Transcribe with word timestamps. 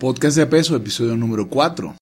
Podcast 0.00 0.34
de 0.38 0.46
peso, 0.46 0.74
episodio 0.74 1.14
número 1.14 1.46
4. 1.46 1.94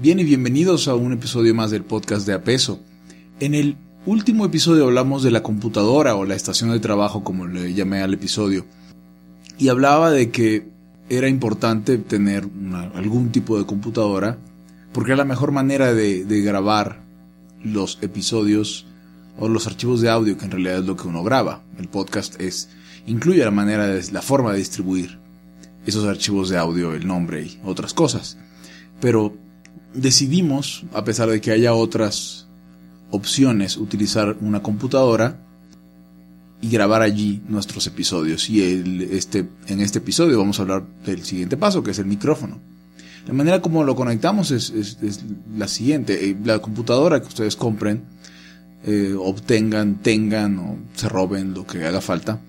Bien 0.00 0.18
y 0.18 0.24
bienvenidos 0.24 0.88
a 0.88 0.94
un 0.94 1.12
episodio 1.12 1.54
más 1.54 1.70
del 1.70 1.84
podcast 1.84 2.26
de 2.26 2.32
Apeso. 2.32 2.80
En 3.40 3.54
el 3.54 3.76
último 4.08 4.46
episodio 4.46 4.84
hablamos 4.84 5.22
de 5.22 5.30
la 5.30 5.42
computadora 5.42 6.14
o 6.14 6.24
la 6.24 6.34
estación 6.34 6.70
de 6.70 6.80
trabajo 6.80 7.22
como 7.22 7.46
le 7.46 7.74
llamé 7.74 8.00
al 8.00 8.14
episodio 8.14 8.64
y 9.58 9.68
hablaba 9.68 10.10
de 10.10 10.30
que 10.30 10.66
era 11.10 11.28
importante 11.28 11.98
tener 11.98 12.48
algún 12.94 13.32
tipo 13.32 13.58
de 13.58 13.66
computadora 13.66 14.38
porque 14.94 15.10
era 15.10 15.18
la 15.18 15.24
mejor 15.26 15.52
manera 15.52 15.92
de, 15.92 16.24
grabar 16.42 17.02
los 17.62 17.98
episodios 18.00 18.86
o 19.38 19.46
los 19.46 19.66
archivos 19.66 20.00
de 20.00 20.08
audio 20.08 20.38
que 20.38 20.46
en 20.46 20.52
realidad 20.52 20.78
es 20.78 20.86
lo 20.86 20.96
que 20.96 21.06
uno 21.06 21.22
graba. 21.22 21.62
El 21.78 21.88
podcast 21.88 22.40
es 22.40 22.70
incluye 23.06 23.44
la 23.44 23.50
manera 23.50 23.86
de, 23.86 24.10
la 24.10 24.22
forma 24.22 24.52
de 24.52 24.58
distribuir 24.58 25.18
esos 25.84 26.06
archivos 26.06 26.48
de 26.48 26.56
audio, 26.56 26.94
el 26.94 27.06
nombre 27.06 27.42
y 27.42 27.60
otras 27.62 27.92
cosas. 27.92 28.38
Pero 29.02 29.36
decidimos, 29.92 30.84
a 30.94 31.04
pesar 31.04 31.28
de 31.28 31.42
que 31.42 31.50
haya 31.50 31.74
otras 31.74 32.47
opciones, 33.10 33.76
utilizar 33.76 34.36
una 34.40 34.62
computadora 34.62 35.40
y 36.60 36.70
grabar 36.70 37.02
allí 37.02 37.42
nuestros 37.48 37.86
episodios. 37.86 38.48
Y 38.50 38.62
el, 38.62 39.02
este, 39.02 39.48
en 39.66 39.80
este 39.80 39.98
episodio 39.98 40.38
vamos 40.38 40.58
a 40.58 40.62
hablar 40.62 40.84
del 41.04 41.24
siguiente 41.24 41.56
paso, 41.56 41.82
que 41.82 41.92
es 41.92 41.98
el 41.98 42.06
micrófono. 42.06 42.60
La 43.26 43.34
manera 43.34 43.60
como 43.60 43.84
lo 43.84 43.94
conectamos 43.94 44.50
es, 44.50 44.98
la 45.56 45.68
siguiente. 45.68 46.30
Eh, 46.30 46.36
la 46.44 46.60
computadora 46.60 47.20
que 47.20 47.28
ustedes 47.28 47.56
compren, 47.56 48.04
eh, 48.84 49.14
obtengan, 49.18 49.96
tengan 49.96 50.58
o 50.58 50.78
se 50.94 51.08
roben 51.08 51.52
lo 51.54 51.66
que 51.66 51.84
haga 51.84 52.00
falta, 52.00 52.40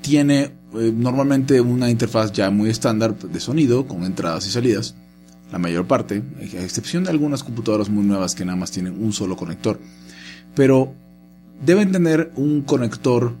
tiene 0.00 0.52
eh, 0.74 0.92
normalmente 0.94 1.60
una 1.60 1.90
interfaz 1.90 2.32
ya 2.32 2.50
muy 2.50 2.68
estándar 2.68 3.16
de 3.16 3.40
sonido 3.40 3.86
con 3.86 4.04
entradas 4.04 4.46
y 4.46 4.50
salidas 4.50 4.94
la 5.54 5.60
mayor 5.60 5.86
parte, 5.86 6.20
a 6.40 6.64
excepción 6.64 7.04
de 7.04 7.10
algunas 7.10 7.44
computadoras 7.44 7.88
muy 7.88 8.02
nuevas 8.02 8.34
que 8.34 8.44
nada 8.44 8.56
más 8.56 8.72
tienen 8.72 9.00
un 9.00 9.12
solo 9.12 9.36
conector. 9.36 9.78
Pero 10.56 10.92
deben 11.64 11.92
tener 11.92 12.32
un 12.34 12.62
conector 12.62 13.34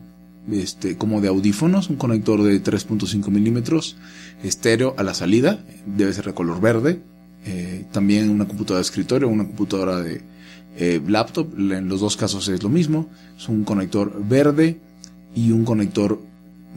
este, 0.48 0.96
como 0.96 1.20
de 1.20 1.26
audífonos, 1.26 1.90
un 1.90 1.96
conector 1.96 2.40
de 2.44 2.62
3.5 2.62 3.30
milímetros, 3.30 3.96
estéreo 4.44 4.94
a 4.96 5.02
la 5.02 5.12
salida, 5.12 5.64
debe 5.86 6.12
ser 6.12 6.26
de 6.26 6.34
color 6.34 6.60
verde. 6.60 7.02
Eh, 7.46 7.84
también 7.90 8.30
una 8.30 8.46
computadora 8.46 8.78
de 8.78 8.82
escritorio, 8.82 9.28
una 9.28 9.46
computadora 9.46 10.00
de 10.00 10.22
eh, 10.76 11.02
laptop, 11.04 11.52
en 11.58 11.88
los 11.88 12.00
dos 12.00 12.16
casos 12.16 12.46
es 12.46 12.62
lo 12.62 12.68
mismo, 12.68 13.10
es 13.36 13.48
un 13.48 13.64
conector 13.64 14.22
verde 14.24 14.78
y 15.34 15.50
un 15.50 15.64
conector 15.64 16.20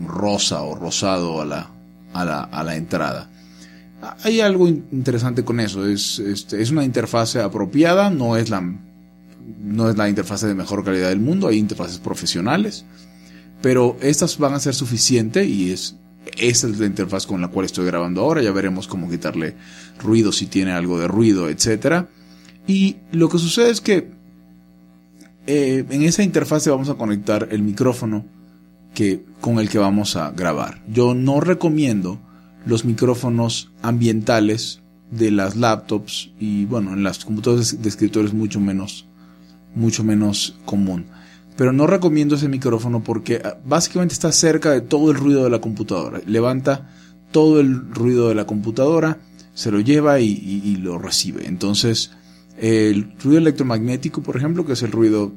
rosa 0.03 0.63
o 0.63 0.73
rosado 0.73 1.43
a 1.43 1.45
la, 1.45 1.69
a 2.13 2.25
la, 2.25 2.41
a 2.41 2.63
la 2.63 2.75
entrada. 2.75 3.29
Hay 4.23 4.41
algo 4.41 4.67
interesante 4.67 5.43
con 5.43 5.59
eso, 5.59 5.87
es, 5.87 6.19
este, 6.19 6.61
es 6.61 6.69
una 6.69 6.83
interfase 6.83 7.41
apropiada, 7.41 8.11
no 8.11 8.37
es, 8.37 8.49
la, 8.49 8.61
no 9.59 9.89
es 9.89 9.97
la 9.97 10.07
interfase 10.07 10.45
de 10.45 10.53
mejor 10.53 10.83
calidad 10.83 11.09
del 11.09 11.19
mundo, 11.19 11.47
hay 11.47 11.57
interfaces 11.57 11.97
profesionales, 11.97 12.85
pero 13.61 13.97
estas 14.01 14.37
van 14.37 14.53
a 14.53 14.59
ser 14.59 14.75
suficientes 14.75 15.47
y 15.47 15.71
es, 15.71 15.95
esta 16.37 16.67
es 16.67 16.77
la 16.77 16.85
interfaz 16.85 17.25
con 17.25 17.41
la 17.41 17.47
cual 17.47 17.65
estoy 17.65 17.87
grabando 17.87 18.21
ahora, 18.21 18.43
ya 18.43 18.51
veremos 18.51 18.87
cómo 18.87 19.09
quitarle 19.09 19.55
ruido 19.99 20.31
si 20.31 20.45
tiene 20.45 20.73
algo 20.73 20.99
de 20.99 21.07
ruido, 21.07 21.49
etc. 21.49 22.05
Y 22.67 22.97
lo 23.11 23.29
que 23.29 23.39
sucede 23.39 23.71
es 23.71 23.81
que 23.81 24.11
eh, 25.47 25.85
en 25.89 26.03
esa 26.03 26.21
interfase 26.21 26.69
vamos 26.69 26.89
a 26.89 26.95
conectar 26.95 27.47
el 27.51 27.63
micrófono 27.63 28.25
que, 28.93 29.23
con 29.39 29.59
el 29.59 29.69
que 29.69 29.79
vamos 29.79 30.15
a 30.17 30.31
grabar. 30.31 30.83
Yo 30.87 31.15
no 31.15 31.39
recomiendo 31.39 32.19
los 32.67 32.85
micrófonos 32.85 33.71
ambientales 33.81 34.81
de 35.11 35.31
las 35.31 35.55
laptops 35.55 36.31
y 36.39 36.65
bueno, 36.65 36.93
en 36.93 37.03
las 37.03 37.23
computadoras 37.23 37.81
de 37.81 37.89
escritorio 37.89 38.27
es 38.27 38.33
mucho 38.33 38.59
menos, 38.59 39.05
mucho 39.73 40.03
menos 40.03 40.55
común. 40.65 41.05
Pero 41.55 41.73
no 41.73 41.87
recomiendo 41.87 42.35
ese 42.35 42.49
micrófono 42.49 43.03
porque 43.03 43.41
ah, 43.43 43.57
básicamente 43.65 44.13
está 44.13 44.31
cerca 44.31 44.71
de 44.71 44.81
todo 44.81 45.11
el 45.11 45.17
ruido 45.17 45.43
de 45.43 45.49
la 45.49 45.61
computadora. 45.61 46.21
Levanta 46.25 46.89
todo 47.31 47.59
el 47.59 47.93
ruido 47.93 48.29
de 48.29 48.35
la 48.35 48.45
computadora, 48.45 49.17
se 49.53 49.71
lo 49.71 49.79
lleva 49.79 50.19
y, 50.19 50.75
lo 50.77 50.99
recibe. 50.99 51.47
Entonces, 51.47 52.11
el 52.59 53.13
ruido 53.23 53.39
electromagnético, 53.39 54.21
por 54.21 54.37
ejemplo, 54.37 54.65
que 54.65 54.73
es 54.73 54.83
el 54.83 54.91
ruido 54.91 55.33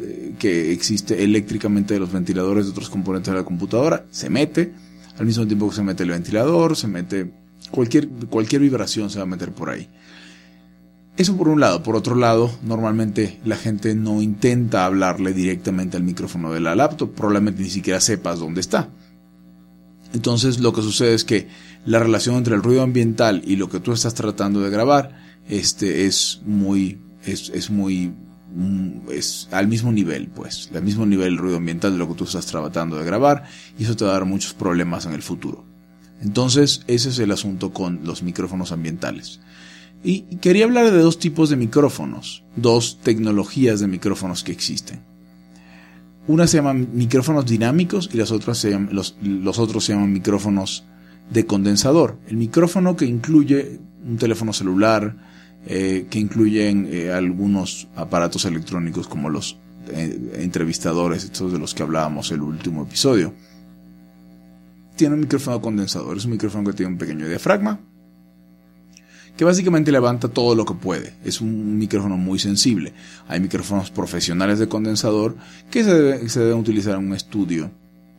eh, 0.00 0.34
que 0.38 0.72
existe 0.72 1.24
eléctricamente 1.24 1.94
de 1.94 2.00
los 2.00 2.12
ventiladores 2.12 2.66
de 2.66 2.70
otros 2.70 2.88
componentes 2.88 3.32
de 3.32 3.40
la 3.40 3.44
computadora, 3.44 4.06
se 4.10 4.30
mete, 4.30 4.72
al 5.18 5.26
mismo 5.26 5.46
tiempo 5.46 5.68
que 5.68 5.76
se 5.76 5.82
mete 5.82 6.02
el 6.02 6.10
ventilador, 6.10 6.76
se 6.76 6.88
mete 6.88 7.32
cualquier, 7.70 8.08
cualquier 8.28 8.62
vibración 8.62 9.10
se 9.10 9.18
va 9.18 9.24
a 9.24 9.26
meter 9.26 9.52
por 9.52 9.70
ahí. 9.70 9.88
Eso 11.16 11.36
por 11.36 11.48
un 11.48 11.60
lado. 11.60 11.82
Por 11.82 11.94
otro 11.94 12.16
lado, 12.16 12.50
normalmente 12.62 13.40
la 13.44 13.56
gente 13.56 13.94
no 13.94 14.20
intenta 14.20 14.84
hablarle 14.84 15.32
directamente 15.32 15.96
al 15.96 16.02
micrófono 16.02 16.52
de 16.52 16.60
la 16.60 16.74
laptop, 16.74 17.14
probablemente 17.14 17.62
ni 17.62 17.70
siquiera 17.70 18.00
sepas 18.00 18.40
dónde 18.40 18.60
está. 18.60 18.90
Entonces 20.12 20.58
lo 20.60 20.72
que 20.72 20.82
sucede 20.82 21.14
es 21.14 21.24
que 21.24 21.48
la 21.86 22.00
relación 22.00 22.36
entre 22.36 22.54
el 22.54 22.62
ruido 22.62 22.82
ambiental 22.82 23.42
y 23.44 23.56
lo 23.56 23.68
que 23.68 23.80
tú 23.80 23.92
estás 23.92 24.14
tratando 24.14 24.60
de 24.60 24.70
grabar 24.70 25.16
este, 25.48 26.06
es 26.06 26.40
muy, 26.44 26.98
es, 27.24 27.50
es 27.50 27.70
muy 27.70 28.12
es 29.10 29.48
al 29.50 29.68
mismo 29.68 29.92
nivel, 29.92 30.28
pues, 30.28 30.70
al 30.74 30.82
mismo 30.82 31.06
nivel 31.06 31.28
el 31.28 31.38
ruido 31.38 31.56
ambiental 31.56 31.92
de 31.92 31.98
lo 31.98 32.08
que 32.08 32.14
tú 32.14 32.24
estás 32.24 32.46
tratando 32.46 32.96
de 32.96 33.04
grabar 33.04 33.44
y 33.78 33.84
eso 33.84 33.96
te 33.96 34.04
va 34.04 34.10
a 34.10 34.14
dar 34.14 34.24
muchos 34.24 34.54
problemas 34.54 35.06
en 35.06 35.12
el 35.12 35.22
futuro. 35.22 35.64
Entonces, 36.22 36.82
ese 36.86 37.08
es 37.10 37.18
el 37.18 37.32
asunto 37.32 37.72
con 37.72 38.00
los 38.04 38.22
micrófonos 38.22 38.72
ambientales. 38.72 39.40
Y 40.02 40.22
quería 40.36 40.64
hablar 40.64 40.90
de 40.90 40.98
dos 40.98 41.18
tipos 41.18 41.50
de 41.50 41.56
micrófonos, 41.56 42.44
dos 42.56 43.00
tecnologías 43.02 43.80
de 43.80 43.88
micrófonos 43.88 44.44
que 44.44 44.52
existen. 44.52 45.02
Una 46.26 46.46
se 46.46 46.58
llaman 46.58 46.88
micrófonos 46.92 47.46
dinámicos 47.46 48.08
y 48.12 48.16
las 48.16 48.30
otras 48.30 48.58
se 48.58 48.78
los, 48.78 49.16
los 49.22 49.58
otros 49.58 49.84
se 49.84 49.92
llaman 49.92 50.12
micrófonos 50.12 50.84
de 51.30 51.46
condensador. 51.46 52.18
El 52.28 52.36
micrófono 52.36 52.96
que 52.96 53.06
incluye 53.06 53.80
un 54.06 54.16
teléfono 54.16 54.52
celular, 54.52 55.16
eh, 55.66 56.06
que 56.10 56.18
incluyen 56.18 56.86
eh, 56.90 57.10
algunos 57.10 57.88
aparatos 57.96 58.44
electrónicos 58.44 59.08
como 59.08 59.30
los 59.30 59.56
eh, 59.88 60.32
entrevistadores, 60.38 61.24
estos 61.24 61.52
de 61.52 61.58
los 61.58 61.74
que 61.74 61.82
hablábamos 61.82 62.30
el 62.32 62.42
último 62.42 62.82
episodio. 62.82 63.32
Tiene 64.96 65.14
un 65.14 65.20
micrófono 65.22 65.60
condensador, 65.60 66.16
es 66.16 66.26
un 66.26 66.32
micrófono 66.32 66.64
que 66.68 66.76
tiene 66.76 66.92
un 66.92 66.98
pequeño 66.98 67.26
diafragma, 67.26 67.80
que 69.36 69.44
básicamente 69.44 69.90
levanta 69.90 70.28
todo 70.28 70.54
lo 70.54 70.66
que 70.66 70.74
puede. 70.74 71.14
Es 71.24 71.40
un 71.40 71.78
micrófono 71.78 72.16
muy 72.16 72.38
sensible. 72.38 72.92
Hay 73.26 73.40
micrófonos 73.40 73.90
profesionales 73.90 74.58
de 74.58 74.68
condensador 74.68 75.36
que 75.70 75.82
se, 75.82 76.28
se 76.28 76.40
deben 76.40 76.58
utilizar 76.58 76.98
en 76.98 77.06
un 77.06 77.14
estudio 77.14 77.70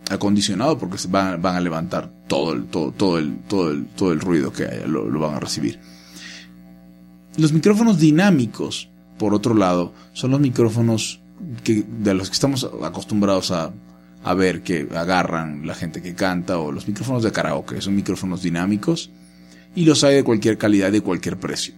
acondicionado 0.10 0.78
porque 0.78 0.98
van, 1.10 1.42
van 1.42 1.56
a 1.56 1.62
levantar 1.62 2.12
todo 2.28 2.54
el, 2.54 2.66
todo, 2.66 2.92
todo, 2.92 3.18
el, 3.20 3.38
todo, 3.48 3.72
el, 3.72 3.86
todo 3.86 4.12
el 4.12 4.20
ruido 4.20 4.52
que 4.52 4.84
lo 4.88 5.20
van 5.20 5.36
a 5.36 5.40
recibir. 5.40 5.80
Los 7.38 7.52
micrófonos 7.52 8.00
dinámicos, 8.00 8.90
por 9.18 9.34
otro 9.34 9.54
lado, 9.54 9.94
son 10.14 10.32
los 10.32 10.40
micrófonos 10.40 11.20
que, 11.64 11.84
de 11.84 12.14
los 12.14 12.30
que 12.30 12.34
estamos 12.34 12.70
acostumbrados 12.84 13.52
a, 13.52 13.74
ver 14.36 14.64
que 14.64 14.88
agarran 14.96 15.68
la 15.68 15.76
gente 15.76 16.02
que 16.02 16.16
canta 16.16 16.58
o 16.58 16.72
los 16.72 16.88
micrófonos 16.88 17.22
de 17.22 17.32
karaoke, 17.32 17.80
son 17.82 17.96
micrófonos 17.96 18.42
dinámicos 18.42 19.12
y 19.76 19.86
los 19.86 20.04
hay 20.04 20.16
de 20.16 20.24
cualquier 20.24 20.58
calidad 20.58 20.88
y 20.90 20.94
de 20.94 21.02
cualquier 21.02 21.38
precio. 21.38 21.76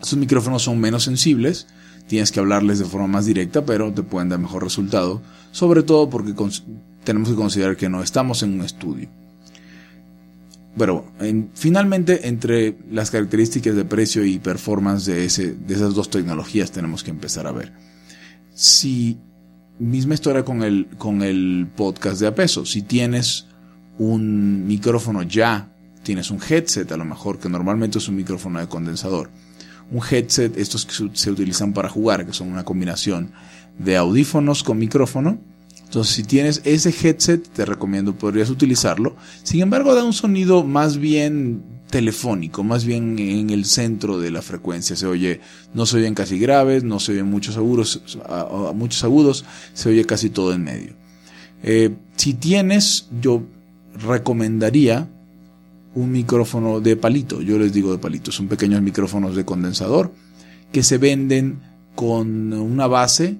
Estos 0.00 0.16
micrófonos 0.16 0.62
son 0.62 0.78
menos 0.78 1.02
sensibles, 1.02 1.66
tienes 2.06 2.30
que 2.30 2.38
hablarles 2.38 2.78
de 2.78 2.84
forma 2.84 3.08
más 3.08 3.26
directa, 3.26 3.64
pero 3.64 3.92
te 3.92 4.04
pueden 4.04 4.28
dar 4.28 4.38
mejor 4.38 4.62
resultado, 4.62 5.20
sobre 5.50 5.82
todo 5.82 6.08
porque 6.08 6.34
tenemos 7.02 7.30
que 7.30 7.34
considerar 7.34 7.76
que 7.76 7.88
no 7.88 8.02
estamos 8.02 8.44
en 8.44 8.52
un 8.52 8.60
estudio. 8.60 9.08
Pero 10.78 11.04
finalmente, 11.54 12.28
entre 12.28 12.78
las 12.90 13.10
características 13.10 13.74
de 13.74 13.84
precio 13.84 14.24
y 14.24 14.38
performance 14.38 15.06
de, 15.06 15.24
ese, 15.24 15.52
de 15.52 15.74
esas 15.74 15.94
dos 15.94 16.08
tecnologías 16.08 16.70
tenemos 16.70 17.02
que 17.02 17.10
empezar 17.10 17.46
a 17.46 17.52
ver. 17.52 17.72
Si, 18.54 19.18
misma 19.78 20.14
historia 20.14 20.44
con 20.44 20.62
el, 20.62 20.88
con 20.96 21.22
el 21.22 21.68
podcast 21.76 22.20
de 22.20 22.28
Apeso, 22.28 22.64
si 22.64 22.82
tienes 22.82 23.46
un 23.98 24.66
micrófono 24.66 25.22
ya, 25.22 25.72
tienes 26.02 26.30
un 26.30 26.40
headset 26.48 26.90
a 26.92 26.96
lo 26.96 27.04
mejor, 27.04 27.38
que 27.38 27.48
normalmente 27.48 27.98
es 27.98 28.08
un 28.08 28.16
micrófono 28.16 28.60
de 28.60 28.68
condensador, 28.68 29.30
un 29.90 30.02
headset, 30.08 30.56
estos 30.56 30.86
que 30.86 31.10
se 31.12 31.30
utilizan 31.30 31.72
para 31.72 31.88
jugar, 31.88 32.24
que 32.24 32.32
son 32.32 32.48
una 32.48 32.64
combinación 32.64 33.32
de 33.78 33.96
audífonos 33.96 34.62
con 34.62 34.78
micrófono. 34.78 35.38
Entonces, 35.88 36.16
si 36.16 36.22
tienes 36.22 36.60
ese 36.64 36.90
headset, 36.90 37.48
te 37.48 37.64
recomiendo, 37.64 38.14
podrías 38.14 38.50
utilizarlo. 38.50 39.16
Sin 39.42 39.62
embargo, 39.62 39.94
da 39.94 40.04
un 40.04 40.12
sonido 40.12 40.62
más 40.62 40.98
bien 40.98 41.62
telefónico, 41.88 42.62
más 42.62 42.84
bien 42.84 43.18
en 43.18 43.48
el 43.48 43.64
centro 43.64 44.20
de 44.20 44.30
la 44.30 44.42
frecuencia. 44.42 44.96
Se 44.96 45.06
oye, 45.06 45.40
no 45.72 45.86
se 45.86 45.96
oyen 45.96 46.14
casi 46.14 46.38
graves, 46.38 46.84
no 46.84 47.00
se 47.00 47.12
oyen 47.12 47.30
muchos 47.30 47.56
agudos, 47.56 48.02
muchos 48.74 49.02
agudos, 49.02 49.46
se 49.72 49.88
oye 49.88 50.04
casi 50.04 50.28
todo 50.28 50.52
en 50.52 50.62
medio. 50.62 50.92
Eh, 51.62 51.96
si 52.16 52.34
tienes, 52.34 53.08
yo 53.22 53.44
recomendaría 53.94 55.08
un 55.94 56.12
micrófono 56.12 56.80
de 56.82 56.96
palito. 56.96 57.40
Yo 57.40 57.58
les 57.58 57.72
digo 57.72 57.92
de 57.92 57.98
palito. 57.98 58.30
Son 58.30 58.46
pequeños 58.46 58.82
micrófonos 58.82 59.34
de 59.34 59.46
condensador 59.46 60.12
que 60.70 60.82
se 60.82 60.98
venden 60.98 61.60
con 61.94 62.52
una 62.52 62.86
base 62.86 63.38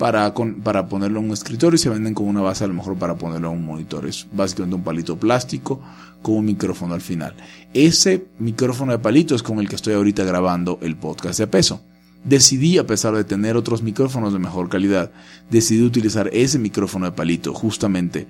para, 0.00 0.32
para 0.64 0.86
ponerlo 0.86 1.20
en 1.20 1.26
un 1.26 1.32
escritorio 1.32 1.74
y 1.74 1.78
se 1.78 1.90
venden 1.90 2.14
con 2.14 2.26
una 2.26 2.40
base 2.40 2.64
a 2.64 2.66
lo 2.66 2.72
mejor 2.72 2.96
para 2.96 3.16
ponerlo 3.16 3.50
en 3.50 3.58
un 3.58 3.66
monitor. 3.66 4.06
Es 4.06 4.26
básicamente 4.32 4.74
un 4.74 4.82
palito 4.82 5.18
plástico 5.18 5.78
con 6.22 6.36
un 6.36 6.46
micrófono 6.46 6.94
al 6.94 7.02
final. 7.02 7.34
Ese 7.74 8.28
micrófono 8.38 8.92
de 8.92 8.98
palito 8.98 9.34
es 9.34 9.42
con 9.42 9.58
el 9.58 9.68
que 9.68 9.76
estoy 9.76 9.92
ahorita 9.92 10.24
grabando 10.24 10.78
el 10.80 10.96
podcast 10.96 11.38
de 11.38 11.48
peso. 11.48 11.82
Decidí, 12.24 12.78
a 12.78 12.86
pesar 12.86 13.14
de 13.14 13.24
tener 13.24 13.58
otros 13.58 13.82
micrófonos 13.82 14.32
de 14.32 14.38
mejor 14.38 14.70
calidad, 14.70 15.12
decidí 15.50 15.82
utilizar 15.82 16.30
ese 16.32 16.58
micrófono 16.58 17.04
de 17.04 17.12
palito 17.12 17.52
justamente 17.52 18.26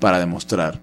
para 0.00 0.18
demostrar 0.18 0.82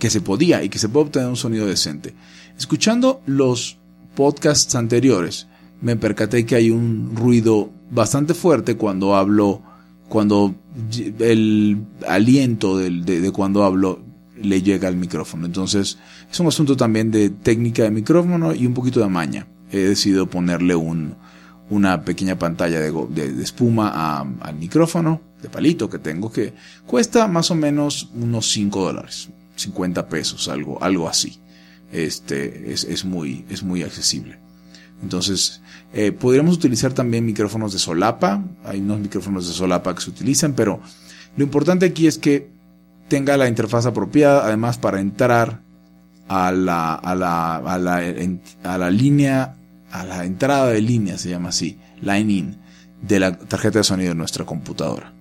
que 0.00 0.10
se 0.10 0.20
podía 0.20 0.64
y 0.64 0.68
que 0.70 0.80
se 0.80 0.88
puede 0.88 1.06
obtener 1.06 1.28
un 1.28 1.36
sonido 1.36 1.66
decente. 1.66 2.14
Escuchando 2.58 3.22
los 3.26 3.78
podcasts 4.16 4.74
anteriores, 4.74 5.46
me 5.80 5.94
percaté 5.94 6.44
que 6.44 6.56
hay 6.56 6.72
un 6.72 7.14
ruido 7.14 7.70
bastante 7.90 8.34
fuerte 8.34 8.76
cuando 8.76 9.14
hablo, 9.14 9.62
cuando 10.08 10.54
el 11.18 11.84
aliento 12.08 12.78
de, 12.78 12.90
de, 12.90 13.30
cuando 13.32 13.64
hablo 13.64 14.00
le 14.40 14.62
llega 14.62 14.88
al 14.88 14.96
micrófono. 14.96 15.46
Entonces, 15.46 15.98
es 16.30 16.40
un 16.40 16.46
asunto 16.46 16.76
también 16.76 17.10
de 17.10 17.30
técnica 17.30 17.82
de 17.82 17.90
micrófono 17.90 18.54
y 18.54 18.66
un 18.66 18.74
poquito 18.74 19.00
de 19.00 19.08
maña. 19.08 19.46
He 19.70 19.78
decidido 19.78 20.28
ponerle 20.28 20.74
un, 20.74 21.14
una 21.68 22.04
pequeña 22.04 22.38
pantalla 22.38 22.80
de, 22.80 22.92
de, 23.10 23.42
espuma 23.42 24.20
al 24.40 24.54
micrófono 24.56 25.20
de 25.40 25.48
palito 25.48 25.88
que 25.88 25.98
tengo 25.98 26.30
que 26.30 26.52
cuesta 26.86 27.28
más 27.28 27.50
o 27.50 27.54
menos 27.54 28.10
unos 28.14 28.50
5 28.50 28.84
dólares, 28.84 29.30
50 29.56 30.08
pesos, 30.08 30.48
algo, 30.48 30.82
algo 30.82 31.08
así. 31.08 31.38
Este 31.92 32.72
es, 32.72 32.84
es, 32.84 33.04
muy, 33.04 33.44
es 33.50 33.62
muy 33.62 33.82
accesible. 33.82 34.38
Entonces, 35.02 35.62
eh, 35.92 36.12
podríamos 36.12 36.56
utilizar 36.56 36.92
también 36.92 37.24
micrófonos 37.24 37.72
de 37.72 37.78
solapa. 37.78 38.44
Hay 38.64 38.80
unos 38.80 39.00
micrófonos 39.00 39.48
de 39.48 39.54
solapa 39.54 39.94
que 39.94 40.02
se 40.02 40.10
utilizan, 40.10 40.52
pero 40.52 40.80
lo 41.36 41.44
importante 41.44 41.86
aquí 41.86 42.06
es 42.06 42.18
que 42.18 42.50
tenga 43.08 43.36
la 43.36 43.48
interfaz 43.48 43.86
apropiada, 43.86 44.44
además 44.44 44.78
para 44.78 45.00
entrar 45.00 45.62
a 46.28 46.52
la, 46.52 46.94
a 46.94 47.14
la, 47.14 47.56
a 47.56 47.78
la, 47.78 47.96
a 48.62 48.78
la 48.78 48.90
línea, 48.90 49.56
a 49.90 50.04
la 50.04 50.24
entrada 50.24 50.68
de 50.68 50.80
línea, 50.80 51.18
se 51.18 51.30
llama 51.30 51.48
así, 51.48 51.78
line 52.02 52.32
in, 52.32 52.56
de 53.02 53.18
la 53.18 53.36
tarjeta 53.36 53.80
de 53.80 53.84
sonido 53.84 54.10
de 54.10 54.14
nuestra 54.14 54.44
computadora. 54.44 55.12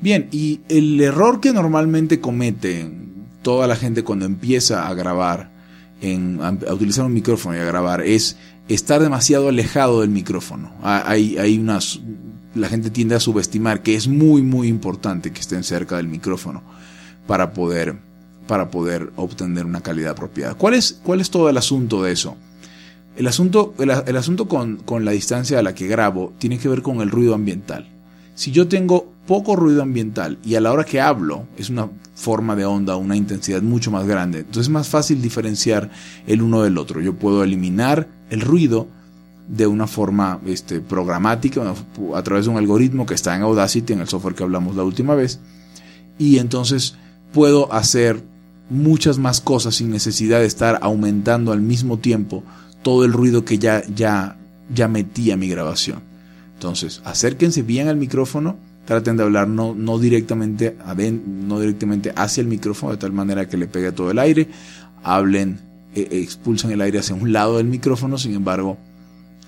Bien, 0.00 0.28
y 0.30 0.60
el 0.68 1.00
error 1.00 1.40
que 1.40 1.54
normalmente 1.54 2.20
comete 2.20 2.92
toda 3.40 3.66
la 3.66 3.76
gente 3.76 4.04
cuando 4.04 4.26
empieza 4.26 4.86
a 4.86 4.92
grabar, 4.92 5.53
en, 6.04 6.40
a, 6.42 6.72
utilizar 6.72 7.04
un 7.04 7.12
micrófono 7.12 7.56
y 7.56 7.60
a 7.60 7.64
grabar, 7.64 8.02
es 8.02 8.36
estar 8.68 9.02
demasiado 9.02 9.48
alejado 9.48 10.02
del 10.02 10.10
micrófono. 10.10 10.72
Hay, 10.82 11.38
hay 11.38 11.64
la 12.54 12.68
gente 12.68 12.90
tiende 12.90 13.14
a 13.14 13.20
subestimar 13.20 13.82
que 13.82 13.94
es 13.94 14.06
muy, 14.06 14.42
muy 14.42 14.68
importante 14.68 15.32
que 15.32 15.40
estén 15.40 15.64
cerca 15.64 15.96
del 15.96 16.08
micrófono 16.08 16.62
para 17.26 17.52
poder, 17.52 17.96
para 18.46 18.70
poder 18.70 19.12
obtener 19.16 19.64
una 19.64 19.80
calidad 19.80 20.12
apropiada. 20.12 20.54
¿Cuál 20.54 20.74
es, 20.74 21.00
cuál 21.02 21.20
es 21.20 21.30
todo 21.30 21.48
el 21.48 21.56
asunto 21.56 22.02
de 22.02 22.12
eso? 22.12 22.36
El 23.16 23.26
asunto, 23.26 23.74
el 23.78 24.16
asunto 24.16 24.48
con, 24.48 24.76
con 24.78 25.04
la 25.04 25.12
distancia 25.12 25.58
a 25.58 25.62
la 25.62 25.74
que 25.74 25.86
grabo 25.86 26.34
tiene 26.38 26.58
que 26.58 26.68
ver 26.68 26.82
con 26.82 27.00
el 27.00 27.10
ruido 27.10 27.34
ambiental. 27.34 27.88
Si 28.34 28.50
yo 28.50 28.66
tengo 28.66 29.13
poco 29.26 29.56
ruido 29.56 29.82
ambiental 29.82 30.38
y 30.44 30.54
a 30.54 30.60
la 30.60 30.72
hora 30.72 30.84
que 30.84 31.00
hablo 31.00 31.46
es 31.56 31.70
una 31.70 31.88
forma 32.14 32.54
de 32.56 32.64
onda, 32.64 32.96
una 32.96 33.16
intensidad 33.16 33.62
mucho 33.62 33.90
más 33.90 34.06
grande, 34.06 34.40
entonces 34.40 34.64
es 34.64 34.70
más 34.70 34.88
fácil 34.88 35.22
diferenciar 35.22 35.90
el 36.26 36.42
uno 36.42 36.62
del 36.62 36.78
otro. 36.78 37.00
Yo 37.00 37.14
puedo 37.14 37.42
eliminar 37.42 38.08
el 38.30 38.40
ruido 38.40 38.88
de 39.48 39.66
una 39.66 39.86
forma 39.86 40.40
este, 40.46 40.80
programática 40.80 41.62
a 42.14 42.22
través 42.22 42.46
de 42.46 42.50
un 42.50 42.56
algoritmo 42.56 43.06
que 43.06 43.14
está 43.14 43.34
en 43.36 43.42
Audacity, 43.42 43.92
en 43.92 44.00
el 44.00 44.08
software 44.08 44.34
que 44.34 44.42
hablamos 44.42 44.76
la 44.76 44.84
última 44.84 45.14
vez, 45.14 45.40
y 46.18 46.38
entonces 46.38 46.96
puedo 47.32 47.72
hacer 47.72 48.22
muchas 48.70 49.18
más 49.18 49.40
cosas 49.40 49.74
sin 49.74 49.90
necesidad 49.90 50.40
de 50.40 50.46
estar 50.46 50.78
aumentando 50.80 51.52
al 51.52 51.60
mismo 51.60 51.98
tiempo 51.98 52.42
todo 52.82 53.04
el 53.04 53.12
ruido 53.12 53.44
que 53.44 53.58
ya, 53.58 53.82
ya, 53.94 54.36
ya 54.72 54.88
metí 54.88 55.30
a 55.30 55.36
mi 55.36 55.48
grabación. 55.48 56.00
Entonces, 56.54 57.02
acérquense 57.04 57.62
bien 57.62 57.88
al 57.88 57.96
micrófono, 57.96 58.56
traten 58.84 59.16
de 59.16 59.22
hablar 59.22 59.48
no, 59.48 59.74
no, 59.74 59.98
directamente, 59.98 60.76
no 61.26 61.60
directamente 61.60 62.12
hacia 62.16 62.40
el 62.40 62.48
micrófono 62.48 62.92
de 62.92 62.98
tal 62.98 63.12
manera 63.12 63.48
que 63.48 63.56
le 63.56 63.66
pegue 63.66 63.92
todo 63.92 64.10
el 64.10 64.18
aire, 64.18 64.48
hablen, 65.02 65.60
e, 65.94 66.08
expulsen 66.20 66.70
el 66.70 66.80
aire 66.80 66.98
hacia 66.98 67.14
un 67.14 67.32
lado 67.32 67.56
del 67.56 67.66
micrófono, 67.66 68.18
sin 68.18 68.34
embargo, 68.34 68.76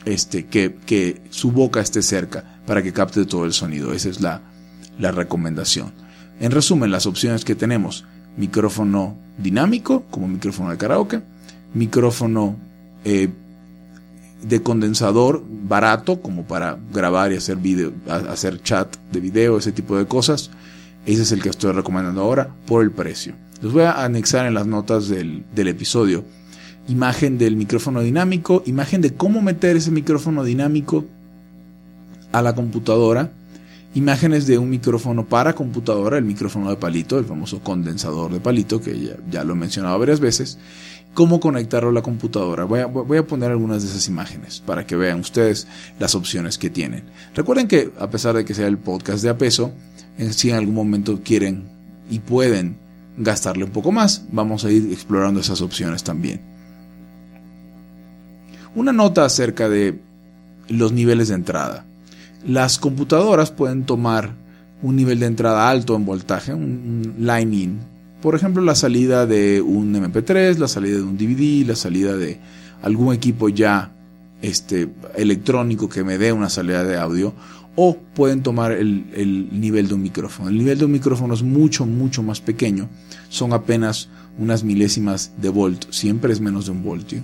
este, 0.05 0.47
que, 0.47 0.77
que 0.87 1.21
su 1.31 1.53
boca 1.53 1.81
esté 1.81 2.03
cerca 2.03 2.61
para 2.67 2.83
que 2.83 2.93
capte 2.93 3.25
todo 3.27 3.45
el 3.45 3.53
sonido. 3.53 3.93
Esa 3.93 4.09
es 4.09 4.21
la, 4.21 4.43
la 4.99 5.13
recomendación. 5.13 5.93
En 6.41 6.51
resumen, 6.51 6.91
las 6.91 7.07
opciones 7.07 7.45
que 7.45 7.55
tenemos, 7.55 8.05
micrófono 8.37 9.19
dinámico, 9.39 10.05
como 10.11 10.29
micrófono 10.29 10.71
de 10.71 10.77
karaoke, 10.77 11.23
micrófono 11.75 12.57
eh, 13.05 13.29
de 14.43 14.63
condensador 14.63 15.43
barato 15.49 16.21
como 16.21 16.45
para 16.45 16.79
grabar 16.93 17.33
y 17.33 17.37
hacer 17.37 17.57
video, 17.57 17.93
hacer 18.09 18.63
chat 18.63 18.97
de 19.13 19.21
video, 19.21 19.59
ese 19.59 19.73
tipo 19.73 19.97
de 19.97 20.07
cosas. 20.07 20.51
Ese 21.07 21.23
es 21.23 21.33
el 21.33 21.43
que 21.43 21.49
estoy 21.49 21.73
recomendando 21.73 22.23
ahora 22.23 22.51
por 22.67 22.83
el 22.83 22.91
precio. 22.91 23.35
Les 23.63 23.73
voy 23.73 23.83
a 23.83 24.05
anexar 24.05 24.47
en 24.47 24.55
las 24.55 24.67
notas 24.67 25.09
del, 25.09 25.45
del 25.55 25.69
episodio 25.69 26.25
imagen 26.89 27.39
del 27.39 27.57
micrófono 27.57 28.01
dinámico, 28.01 28.63
imagen 28.67 29.01
de 29.01 29.15
cómo 29.15 29.43
meter 29.43 29.77
ese 29.77 29.91
micrófono 29.91 30.45
dinámico 30.45 31.05
a 32.33 32.43
la 32.43 32.55
computadora, 32.55 33.33
imágenes 33.95 34.47
de 34.47 34.59
un 34.59 34.71
micrófono 34.71 35.27
para 35.27 35.55
computadora, 35.55 36.19
el 36.19 36.25
micrófono 36.25 36.71
de 36.71 36.77
palito, 36.77 37.19
el 37.19 37.25
famoso 37.25 37.61
condensador 37.61 38.33
de 38.33 38.41
palito 38.41 38.81
que 38.81 38.99
ya, 38.99 39.17
ya 39.31 39.45
lo 39.45 39.55
he 39.55 39.57
mencionado 39.57 39.99
varias 39.99 40.21
veces, 40.21 40.59
cómo 41.17 41.41
conectarlo 41.41 41.89
a 41.89 41.93
la 41.93 42.03
computadora. 42.03 42.65
Voy 42.65 42.81
a, 43.19 43.27
poner 43.27 43.51
algunas 43.51 43.83
de 43.83 43.89
esas 43.89 44.07
imágenes 44.07 44.63
para 44.65 44.87
que 44.87 44.97
vean 44.97 45.19
ustedes 45.19 45.67
las 45.99 46.15
opciones 46.15 46.59
que 46.59 46.69
tienen. 46.69 47.05
Recuerden 47.35 47.69
que 47.69 47.91
a 47.99 48.11
pesar 48.11 48.37
de 48.37 48.45
que 48.45 48.53
sea 48.53 48.67
el 48.67 48.77
podcast 48.77 49.23
de 49.23 49.31
a 49.31 49.39
peso, 49.39 49.73
eh, 50.19 50.31
si 50.35 50.51
en 50.51 50.57
algún 50.57 50.75
momento 50.75 51.19
quieren 51.25 51.65
y 52.11 52.19
pueden 52.19 52.77
gastarle 53.17 53.65
un 53.65 53.71
poco 53.71 53.93
más, 53.93 54.27
vamos 54.31 54.67
a 54.67 54.71
ir 54.71 54.93
explorando 54.93 55.41
esas 55.41 55.63
opciones 55.63 56.05
también. 56.05 56.43
Una 58.75 58.93
nota 58.93 59.25
acerca 59.25 59.71
de 59.71 59.99
los 60.69 60.93
niveles 60.93 61.29
de 61.29 61.37
entrada. 61.37 61.87
Las 62.47 62.79
computadoras 62.79 63.51
pueden 63.51 63.85
tomar 63.85 64.35
un 64.83 64.97
nivel 64.97 65.21
de 65.21 65.27
entrada 65.27 65.71
alto 65.71 65.97
en 65.97 66.05
voltaje, 66.05 66.53
un 66.53 67.15
line 67.19 67.57
in, 67.57 67.81
por 68.21 68.35
ejemplo, 68.35 68.63
la 68.63 68.75
salida 68.75 69.27
de 69.27 69.61
un 69.61 69.95
MP3, 69.95 70.59
la 70.59 70.69
salida 70.69 70.97
de 70.97 71.03
un 71.03 71.17
DVD, 71.17 71.67
la 71.67 71.77
salida 71.77 72.17
de 72.17 72.39
algún 72.83 73.15
equipo 73.15 73.49
ya 73.49 73.93
este, 74.43 74.89
electrónico 75.17 75.89
que 75.89 76.05
me 76.05 76.19
dé 76.19 76.33
una 76.33 76.51
salida 76.51 76.85
de 76.85 76.97
audio, 76.97 77.35
o 77.77 77.97
pueden 78.15 78.43
tomar 78.43 78.73
el, 78.73 79.07
el, 79.15 79.61
nivel 79.61 79.89
de 79.89 79.95
un 79.95 80.03
micrófono. 80.03 80.49
El 80.49 80.57
nivel 80.57 80.79
de 80.79 80.87
un 80.87 80.93
micrófono 80.93 81.35
es 81.35 81.43
mucho, 81.43 81.85
mucho 81.85 82.23
más 82.23 82.41
pequeño, 82.41 82.89
son 83.29 83.53
apenas 83.53 84.09
unas 84.39 84.65
milésimas 84.65 85.33
de 85.37 85.51
volt, 85.51 85.85
siempre 85.91 86.33
es 86.33 86.41
menos 86.41 86.67
de 86.67 86.73
un 86.73 86.83
voltio. 86.83 87.23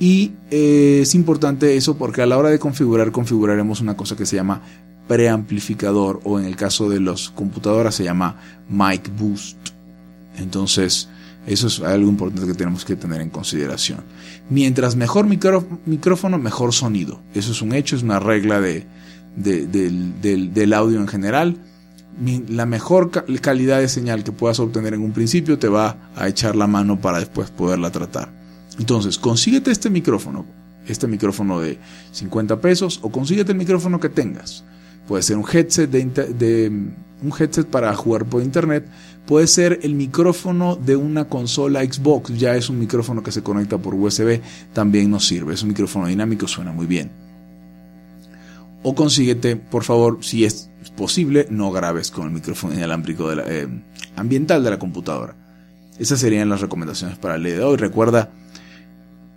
Y 0.00 0.32
eh, 0.50 1.00
es 1.02 1.14
importante 1.14 1.76
eso 1.76 1.96
porque 1.96 2.22
a 2.22 2.26
la 2.26 2.36
hora 2.36 2.50
de 2.50 2.58
configurar, 2.58 3.12
configuraremos 3.12 3.80
una 3.80 3.96
cosa 3.96 4.16
que 4.16 4.26
se 4.26 4.36
llama 4.36 4.62
preamplificador 5.06 6.20
o 6.24 6.38
en 6.38 6.46
el 6.46 6.56
caso 6.56 6.88
de 6.88 7.00
las 7.00 7.30
computadoras 7.30 7.94
se 7.94 8.04
llama 8.04 8.36
mic 8.68 9.10
boost. 9.16 9.73
Entonces, 10.36 11.08
eso 11.46 11.66
es 11.66 11.80
algo 11.80 12.08
importante 12.08 12.46
que 12.46 12.54
tenemos 12.54 12.84
que 12.84 12.96
tener 12.96 13.20
en 13.20 13.30
consideración. 13.30 14.00
Mientras 14.48 14.96
mejor 14.96 15.26
micrófono, 15.26 16.38
mejor 16.38 16.72
sonido. 16.72 17.20
Eso 17.34 17.52
es 17.52 17.60
un 17.60 17.74
hecho, 17.74 17.96
es 17.96 18.02
una 18.02 18.18
regla 18.18 18.60
de, 18.60 18.86
del, 19.36 20.72
audio 20.72 21.00
en 21.00 21.08
general. 21.08 21.58
La 22.48 22.64
mejor 22.64 23.10
calidad 23.40 23.80
de 23.80 23.88
señal 23.88 24.24
que 24.24 24.32
puedas 24.32 24.58
obtener 24.60 24.94
en 24.94 25.02
un 25.02 25.12
principio 25.12 25.58
te 25.58 25.68
va 25.68 26.10
a 26.16 26.28
echar 26.28 26.56
la 26.56 26.66
mano 26.66 27.00
para 27.00 27.18
después 27.18 27.50
poderla 27.50 27.90
tratar. 27.90 28.32
Entonces, 28.78 29.18
consíguete 29.18 29.70
este 29.70 29.90
micrófono. 29.90 30.46
este 30.86 31.06
micrófono 31.06 31.60
de 31.60 31.78
50 32.12 32.60
pesos 32.60 33.00
o 33.02 33.10
consíguete 33.10 33.52
el 33.52 33.58
micrófono 33.58 33.98
que 34.00 34.10
tengas. 34.10 34.64
Puede 35.08 35.22
ser 35.22 35.36
un 35.36 35.44
headset 35.50 35.90
de, 35.90 36.90
un 37.24 37.32
headset 37.36 37.66
para 37.66 37.94
jugar 37.94 38.26
por 38.26 38.42
internet, 38.42 38.86
puede 39.26 39.46
ser 39.46 39.80
el 39.82 39.94
micrófono 39.94 40.76
de 40.76 40.96
una 40.96 41.24
consola 41.24 41.82
Xbox, 41.82 42.36
ya 42.38 42.54
es 42.54 42.68
un 42.68 42.78
micrófono 42.78 43.22
que 43.22 43.32
se 43.32 43.42
conecta 43.42 43.78
por 43.78 43.94
USB, 43.94 44.40
también 44.72 45.10
nos 45.10 45.26
sirve, 45.26 45.54
es 45.54 45.62
un 45.62 45.68
micrófono 45.68 46.06
dinámico, 46.06 46.46
suena 46.46 46.72
muy 46.72 46.86
bien. 46.86 47.10
O 48.82 48.94
consíguete, 48.94 49.56
por 49.56 49.82
favor, 49.82 50.18
si 50.20 50.44
es 50.44 50.70
posible, 50.96 51.46
no 51.50 51.72
grabes 51.72 52.10
con 52.10 52.26
el 52.26 52.32
micrófono 52.32 52.74
inalámbrico 52.74 53.32
eh, 53.32 53.66
ambiental 54.14 54.62
de 54.62 54.70
la 54.70 54.78
computadora. 54.78 55.34
Esas 55.98 56.20
serían 56.20 56.50
las 56.50 56.60
recomendaciones 56.60 57.16
para 57.16 57.36
el 57.36 57.44
día 57.44 57.54
de 57.54 57.62
hoy. 57.62 57.76
Recuerda, 57.76 58.30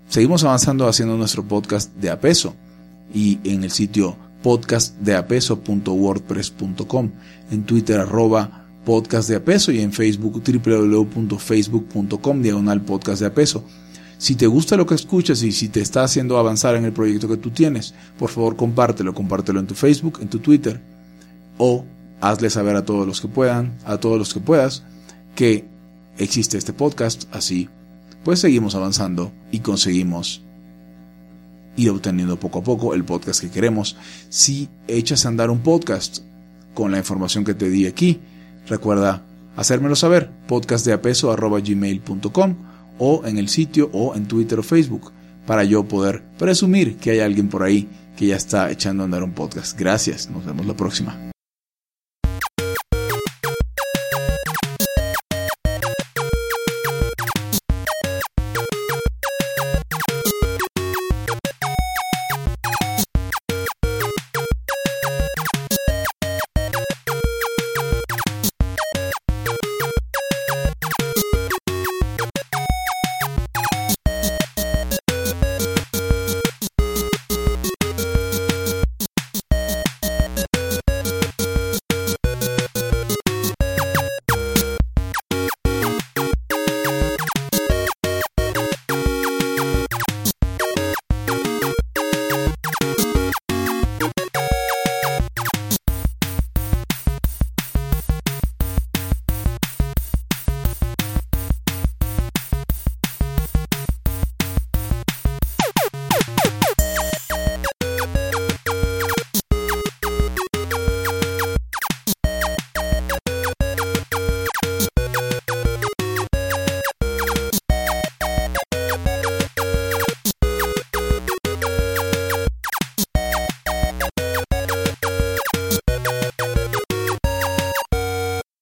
seguimos 0.10 0.44
avanzando 0.44 0.88
haciendo 0.88 1.15
nuestro 1.15 1.44
podcast 1.44 1.96
de 1.96 2.10
a 2.10 2.20
peso 2.20 2.56
y 3.13 3.39
en 3.46 3.63
el 3.63 3.72
sitio 3.72 4.17
podcastdeapeso.wordpress.com, 4.48 7.12
en 7.51 7.66
Twitter 7.66 8.00
arroba 8.00 8.66
podcast 8.86 9.27
de 9.27 9.36
apeso 9.36 9.74
y 9.74 9.82
en 9.82 9.92
Facebook 9.92 10.42
www.facebook.com 10.42 12.42
diagonal 12.42 12.82
podcast 12.82 13.20
de 13.20 13.27
apeso. 13.27 13.66
Si 14.18 14.36
te 14.36 14.48
gusta 14.48 14.77
lo 14.77 14.86
que 14.86 14.96
escuchas 14.96 15.44
y 15.44 15.51
si 15.51 15.68
te 15.68 15.82
está 15.82 16.06
haciendo 16.06 16.38
avanzar 16.38 16.77
en 16.77 16.86
el 16.86 16.94
proyecto 16.94 17.27
que 17.27 17.36
tú 17.36 17.50
tienes, 17.50 17.94
por 18.18 18.30
favor 18.30 18.56
compártelo, 18.56 19.13
compártelo 19.13 19.60
en 19.60 19.68
tu 19.68 19.75
Facebook, 19.75 20.20
en 20.22 20.30
tu 20.30 20.39
Twitter 20.39 20.80
o 21.58 21.84
hazle 22.22 22.50
saber 22.50 22.77
a 22.77 22.86
todos 22.86 23.06
los 23.06 23.20
que 23.20 23.27
puedan, 23.27 23.77
a 23.84 23.98
todos 23.98 24.18
los 24.18 24.34
que 24.34 24.39
puedas, 24.39 24.84
que 25.36 25.66
existe 26.18 26.58
este 26.58 26.72
podcast, 26.72 27.25
así 27.36 27.68
pues 28.24 28.39
seguimos 28.39 28.75
avanzando 28.75 29.34
y 29.51 29.60
conseguimos 29.60 30.47
ir 31.77 31.91
obteniendo 31.91 32.38
poco 32.38 32.60
a 32.60 32.63
poco 32.63 32.93
el 32.93 33.05
podcast 33.05 33.39
que 33.39 33.50
queremos. 33.50 33.96
Si 34.27 34.67
echas 34.88 35.25
a 35.25 35.29
andar 35.29 35.50
un 35.50 35.60
podcast 35.60 36.17
con 36.74 36.91
la 36.91 36.98
información 36.98 37.46
que 37.46 37.53
te 37.53 37.69
di 37.69 37.86
aquí, 37.86 38.19
recuerda 38.67 39.24
hacérmelo 39.55 39.96
saber, 39.96 40.29
podcastdeapeso.gmail.com 40.48 42.55
o 43.00 43.22
en 43.25 43.38
el 43.38 43.48
sitio 43.48 43.89
o 43.93 44.13
en 44.15 44.27
Twitter 44.27 44.60
o 44.60 44.63
Facebook, 44.63 45.13
para 45.46 45.63
yo 45.63 45.88
poder 45.88 46.25
presumir 46.38 46.98
que 46.98 47.12
hay 47.12 47.22
alguien 47.22 47.48
por 47.48 47.63
ahí 47.63 47.88
que 48.17 48.27
ya 48.27 48.36
está 48.36 48.69
echando 48.72 49.03
a 49.03 49.05
andar 49.05 49.24
un 49.24 49.31
podcast. 49.34 49.79
Gracias, 49.79 50.29
nos 50.29 50.46
vemos 50.46 50.65
la 50.65 50.75
próxima. 50.75 51.31